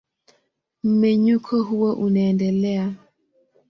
[0.83, 2.93] Mmenyuko huo unaendelea.